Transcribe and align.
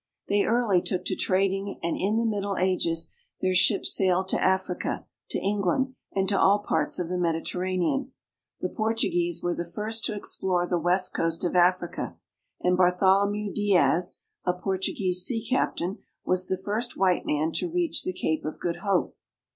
They 0.29 0.45
early 0.45 0.81
took 0.81 1.05
to 1.05 1.15
trading 1.15 1.79
and 1.83 1.95
in 1.95 2.17
the 2.17 2.25
Middle 2.25 2.57
Ages 2.57 3.13
their 3.39 3.53
ships 3.53 3.95
sailed 3.95 4.29
to 4.29 4.41
Africa, 4.43 5.05
to 5.29 5.37
England, 5.37 5.93
and 6.11 6.27
to 6.27 6.39
all 6.41 6.57
parts 6.57 6.97
of 6.97 7.07
the 7.07 7.19
Mediterranean. 7.19 8.11
The 8.61 8.69
Portuguese 8.69 9.43
were 9.43 9.53
the 9.53 9.63
first 9.63 10.03
to 10.05 10.15
explore 10.15 10.65
the 10.65 10.79
west 10.79 11.13
coast 11.13 11.43
of 11.45 11.55
Africa, 11.55 12.17
and 12.61 12.75
Bartholomew 12.75 13.53
Diaz 13.53 14.23
(de'as), 14.43 14.55
a 14.55 14.59
Portuguese 14.59 15.21
sea 15.23 15.45
captain, 15.47 15.99
was 16.25 16.47
the 16.47 16.57
first 16.57 16.97
white 16.97 17.27
man 17.27 17.51
to 17.51 17.69
reach 17.69 18.03
the 18.03 18.11
Cape 18.11 18.43
of 18.43 18.59
Good 18.59 18.77
Hope. 18.77 19.15